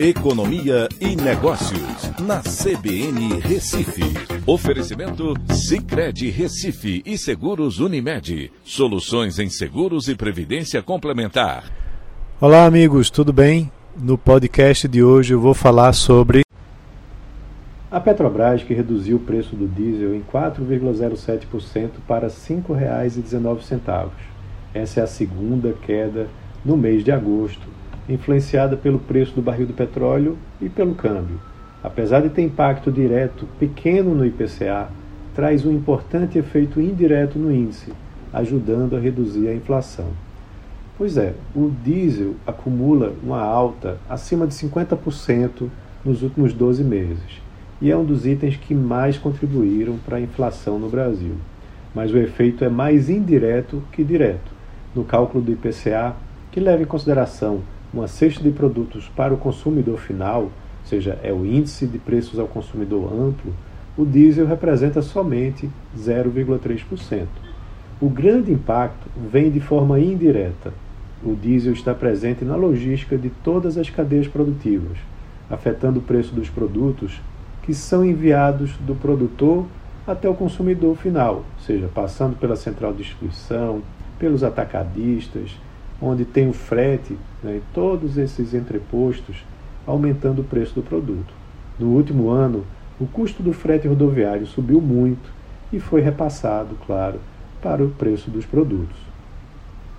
Economia 0.00 0.88
e 1.00 1.16
Negócios, 1.16 2.12
na 2.20 2.40
CBN 2.40 3.40
Recife. 3.40 4.04
Oferecimento 4.46 5.34
Cicred 5.52 6.30
Recife 6.30 7.02
e 7.04 7.18
Seguros 7.18 7.80
Unimed. 7.80 8.52
Soluções 8.62 9.40
em 9.40 9.50
seguros 9.50 10.06
e 10.06 10.14
previdência 10.14 10.80
complementar. 10.84 11.64
Olá, 12.40 12.64
amigos, 12.64 13.10
tudo 13.10 13.32
bem? 13.32 13.72
No 14.00 14.16
podcast 14.16 14.86
de 14.86 15.02
hoje 15.02 15.34
eu 15.34 15.40
vou 15.40 15.52
falar 15.52 15.92
sobre 15.92 16.42
a 17.90 17.98
Petrobras, 17.98 18.62
que 18.62 18.74
reduziu 18.74 19.16
o 19.16 19.20
preço 19.20 19.56
do 19.56 19.66
diesel 19.66 20.14
em 20.14 20.22
4,07% 20.22 21.90
para 22.06 22.28
R$ 22.28 22.32
5,19. 22.32 24.10
Essa 24.72 25.00
é 25.00 25.02
a 25.02 25.08
segunda 25.08 25.72
queda 25.72 26.28
no 26.64 26.76
mês 26.76 27.02
de 27.02 27.10
agosto, 27.10 27.66
influenciada 28.08 28.76
pelo 28.76 28.98
preço 28.98 29.34
do 29.34 29.42
barril 29.42 29.66
do 29.66 29.72
petróleo 29.72 30.38
e 30.60 30.68
pelo 30.68 30.94
câmbio. 30.94 31.40
Apesar 31.82 32.20
de 32.20 32.30
ter 32.30 32.42
impacto 32.42 32.90
direto 32.90 33.46
pequeno 33.58 34.14
no 34.14 34.24
IPCA, 34.24 34.88
traz 35.34 35.64
um 35.64 35.72
importante 35.72 36.38
efeito 36.38 36.80
indireto 36.80 37.38
no 37.38 37.52
índice, 37.52 37.92
ajudando 38.32 38.96
a 38.96 39.00
reduzir 39.00 39.48
a 39.48 39.54
inflação. 39.54 40.08
Pois 40.96 41.16
é, 41.16 41.34
o 41.54 41.70
diesel 41.84 42.34
acumula 42.46 43.12
uma 43.22 43.40
alta 43.40 43.98
acima 44.08 44.46
de 44.46 44.54
50% 44.54 45.68
nos 46.04 46.22
últimos 46.22 46.52
12 46.52 46.82
meses 46.82 47.48
e 47.80 47.90
é 47.90 47.96
um 47.96 48.04
dos 48.04 48.26
itens 48.26 48.56
que 48.56 48.74
mais 48.74 49.16
contribuíram 49.16 49.96
para 49.98 50.16
a 50.16 50.20
inflação 50.20 50.78
no 50.78 50.88
Brasil. 50.88 51.34
Mas 51.94 52.12
o 52.12 52.18
efeito 52.18 52.64
é 52.64 52.68
mais 52.68 53.08
indireto 53.08 53.82
que 53.92 54.02
direto. 54.02 54.50
No 54.94 55.04
cálculo 55.04 55.42
do 55.42 55.52
IPCA, 55.52 56.14
que 56.50 56.60
leva 56.60 56.82
em 56.82 56.86
consideração 56.86 57.60
uma 57.92 58.06
cesta 58.06 58.42
de 58.42 58.50
produtos 58.50 59.10
para 59.16 59.32
o 59.32 59.38
consumidor 59.38 59.98
final, 59.98 60.42
ou 60.42 60.52
seja, 60.84 61.18
é 61.22 61.32
o 61.32 61.44
índice 61.44 61.86
de 61.86 61.98
preços 61.98 62.38
ao 62.38 62.46
consumidor 62.46 63.12
amplo, 63.12 63.52
o 63.96 64.04
diesel 64.04 64.46
representa 64.46 65.02
somente 65.02 65.68
0,3%. 65.96 67.26
O 68.00 68.08
grande 68.08 68.52
impacto 68.52 69.08
vem 69.30 69.50
de 69.50 69.58
forma 69.58 69.98
indireta. 69.98 70.72
O 71.22 71.34
diesel 71.34 71.72
está 71.72 71.92
presente 71.92 72.44
na 72.44 72.54
logística 72.54 73.18
de 73.18 73.28
todas 73.42 73.76
as 73.76 73.90
cadeias 73.90 74.28
produtivas, 74.28 74.96
afetando 75.50 75.98
o 75.98 76.02
preço 76.02 76.32
dos 76.32 76.48
produtos 76.48 77.20
que 77.62 77.74
são 77.74 78.04
enviados 78.04 78.76
do 78.86 78.94
produtor 78.94 79.66
até 80.06 80.28
o 80.28 80.34
consumidor 80.34 80.96
final, 80.96 81.34
ou 81.34 81.44
seja, 81.66 81.90
passando 81.92 82.38
pela 82.38 82.56
central 82.56 82.92
de 82.92 83.02
distribuição, 83.02 83.82
pelos 84.18 84.42
atacadistas, 84.42 85.50
onde 86.00 86.24
tem 86.24 86.48
o 86.48 86.52
frete, 86.52 87.16
né, 87.42 87.60
todos 87.74 88.16
esses 88.16 88.54
entrepostos, 88.54 89.44
aumentando 89.86 90.42
o 90.42 90.44
preço 90.44 90.74
do 90.74 90.82
produto. 90.82 91.32
No 91.78 91.88
último 91.88 92.30
ano, 92.30 92.64
o 93.00 93.06
custo 93.06 93.42
do 93.42 93.52
frete 93.52 93.88
rodoviário 93.88 94.46
subiu 94.46 94.80
muito 94.80 95.30
e 95.72 95.78
foi 95.78 96.00
repassado, 96.00 96.76
claro, 96.86 97.20
para 97.62 97.84
o 97.84 97.90
preço 97.90 98.30
dos 98.30 98.44
produtos. 98.44 98.96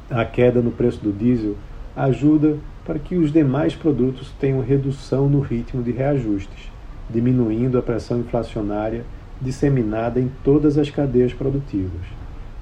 A 0.10 0.26
queda 0.26 0.62
no 0.62 0.72
preço 0.72 1.00
do 1.02 1.12
diesel 1.12 1.56
ajuda 1.96 2.58
para 2.86 2.98
que 2.98 3.16
os 3.16 3.32
demais 3.32 3.76
produtos 3.76 4.32
tenham 4.40 4.62
redução 4.62 5.30
no 5.30 5.40
ritmo 5.40 5.84
de 5.84 5.92
reajustes, 5.92 6.72
diminuindo 7.10 7.78
a 7.78 7.82
pressão 7.82 8.20
inflacionária 8.20 9.04
disseminada 9.42 10.20
em 10.20 10.32
todas 10.44 10.78
as 10.78 10.90
cadeias 10.90 11.34
produtivas. 11.34 12.02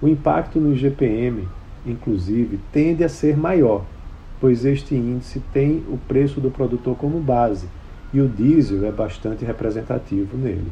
O 0.01 0.07
impacto 0.07 0.59
no 0.59 0.73
IGPM 0.73 1.47
inclusive, 1.86 2.59
tende 2.72 3.03
a 3.03 3.09
ser 3.09 3.38
maior, 3.38 3.86
pois 4.39 4.66
este 4.66 4.95
índice 4.95 5.42
tem 5.52 5.84
o 5.89 5.97
preço 5.97 6.39
do 6.39 6.52
produtor 6.52 6.95
como 6.95 7.19
base 7.19 7.67
e 8.14 8.22
o 8.22 8.28
diesel 8.28 8.86
é 8.86 8.92
bastante 8.92 9.44
representativo 9.44 10.38
nele. 10.38 10.72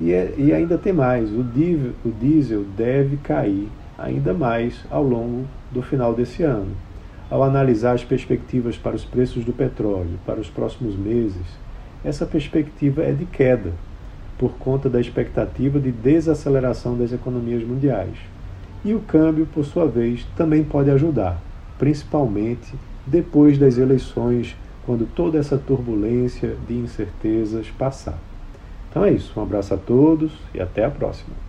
E, 0.00 0.12
é, 0.12 0.34
e 0.36 0.52
ainda 0.52 0.78
tem 0.78 0.92
mais: 0.92 1.30
o 1.32 1.42
diesel, 1.42 1.92
o 2.04 2.10
diesel 2.10 2.64
deve 2.76 3.16
cair 3.18 3.68
ainda 3.98 4.32
mais 4.32 4.84
ao 4.90 5.02
longo 5.02 5.46
do 5.70 5.82
final 5.82 6.14
desse 6.14 6.42
ano. 6.42 6.70
Ao 7.30 7.42
analisar 7.42 7.92
as 7.92 8.04
perspectivas 8.04 8.78
para 8.78 8.96
os 8.96 9.04
preços 9.04 9.44
do 9.44 9.52
petróleo 9.52 10.18
para 10.24 10.40
os 10.40 10.48
próximos 10.48 10.96
meses, 10.96 11.44
essa 12.04 12.24
perspectiva 12.24 13.02
é 13.02 13.12
de 13.12 13.26
queda, 13.26 13.72
por 14.38 14.52
conta 14.52 14.88
da 14.88 15.00
expectativa 15.00 15.80
de 15.80 15.90
desaceleração 15.90 16.96
das 16.96 17.12
economias 17.12 17.62
mundiais. 17.64 18.16
E 18.84 18.94
o 18.94 19.00
câmbio, 19.00 19.46
por 19.46 19.64
sua 19.64 19.86
vez, 19.86 20.24
também 20.36 20.62
pode 20.62 20.90
ajudar, 20.90 21.40
principalmente 21.78 22.74
depois 23.06 23.58
das 23.58 23.78
eleições, 23.78 24.56
quando 24.86 25.06
toda 25.06 25.38
essa 25.38 25.58
turbulência 25.58 26.56
de 26.66 26.74
incertezas 26.74 27.68
passar. 27.70 28.18
Então 28.90 29.04
é 29.04 29.10
isso, 29.10 29.38
um 29.38 29.42
abraço 29.42 29.74
a 29.74 29.76
todos 29.76 30.32
e 30.54 30.60
até 30.60 30.84
a 30.84 30.90
próxima. 30.90 31.47